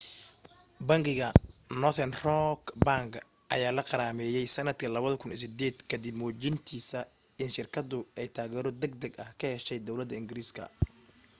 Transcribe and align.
bangiga 0.87 1.27
northern 1.81 2.13
rock 2.25 2.59
bank 2.85 3.09
ayaa 3.55 3.75
la 3.77 3.83
qarameeyyay 3.89 4.47
sanadkii 4.55 4.89
2008 4.95 5.85
kadib 5.91 6.15
muujintiisa 6.21 6.99
in 7.41 7.49
shirkadu 7.55 7.97
ay 8.19 8.27
taageero 8.35 8.69
degdeg 8.81 9.13
ah 9.23 9.29
ka 9.39 9.45
heshay 9.53 9.79
dowlada 9.87 10.13
ingiriiska 10.21 10.63